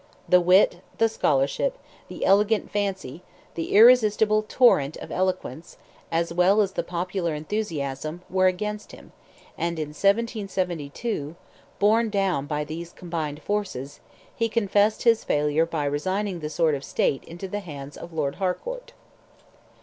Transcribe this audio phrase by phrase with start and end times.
[0.27, 3.21] The wit, the scholarship, the elegant fancy,
[3.53, 5.77] the irresistible torrent of eloquence,
[6.11, 9.11] as well as the popular enthusiasm, were against him,
[9.59, 11.35] and in 1772,
[11.77, 13.99] borne down by these combined forces,
[14.35, 18.37] he confessed his failure by resigning the sword of state into the hands of Lord
[18.37, 18.93] Harcourt.